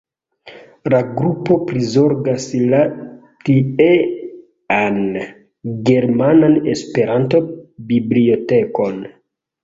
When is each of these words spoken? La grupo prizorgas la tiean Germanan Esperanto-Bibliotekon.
La 0.91 0.99
grupo 1.17 1.55
prizorgas 1.65 2.45
la 2.71 2.79
tiean 3.49 4.97
Germanan 5.89 6.55
Esperanto-Bibliotekon. 6.73 8.97